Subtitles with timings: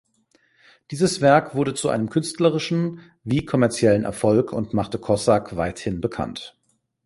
[0.89, 6.57] Dieses Werk wurde zu einem künstlerischen wie kommerziellen Erfolg und machte Kossak weithin bekannt.